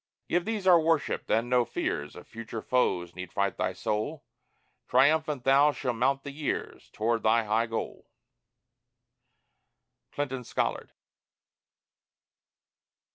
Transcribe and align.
Give 0.27 0.45
these 0.45 0.65
our 0.65 0.79
worship; 0.79 1.27
then 1.27 1.47
no 1.47 1.63
fears 1.63 2.15
Of 2.15 2.27
future 2.27 2.63
foes 2.63 3.13
need 3.13 3.31
fright 3.31 3.57
thy 3.57 3.73
soul; 3.73 4.25
Triumphant 4.87 5.43
thou 5.43 5.71
shalt 5.71 5.95
mount 5.95 6.23
the 6.23 6.31
years 6.31 6.89
Toward 6.89 7.21
thy 7.21 7.43
high 7.43 7.67
goal! 7.67 8.09
CLINTON 10.11 10.43
SCOLLARD. 10.43 10.93